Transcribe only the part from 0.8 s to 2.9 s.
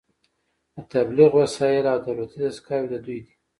تبلیغ وسایل او دولتي دستګاوې